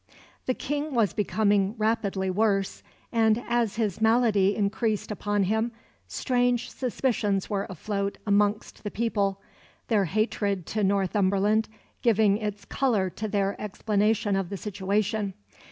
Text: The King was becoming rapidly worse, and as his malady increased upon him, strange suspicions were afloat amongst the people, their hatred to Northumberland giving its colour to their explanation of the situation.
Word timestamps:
The 0.47 0.55
King 0.55 0.95
was 0.95 1.13
becoming 1.13 1.75
rapidly 1.77 2.31
worse, 2.31 2.81
and 3.11 3.43
as 3.47 3.75
his 3.75 4.01
malady 4.01 4.55
increased 4.55 5.11
upon 5.11 5.43
him, 5.43 5.71
strange 6.07 6.71
suspicions 6.71 7.51
were 7.51 7.67
afloat 7.69 8.17
amongst 8.25 8.83
the 8.83 8.89
people, 8.89 9.39
their 9.89 10.05
hatred 10.05 10.65
to 10.65 10.83
Northumberland 10.83 11.69
giving 12.01 12.37
its 12.37 12.65
colour 12.65 13.11
to 13.11 13.27
their 13.27 13.55
explanation 13.61 14.35
of 14.35 14.49
the 14.49 14.57
situation. 14.57 15.35